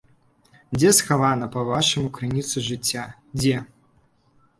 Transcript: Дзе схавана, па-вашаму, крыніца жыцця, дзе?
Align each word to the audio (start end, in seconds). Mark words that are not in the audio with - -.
Дзе 0.77 0.89
схавана, 0.99 1.49
па-вашаму, 1.55 2.07
крыніца 2.15 2.57
жыцця, 2.69 3.05
дзе? 3.41 3.61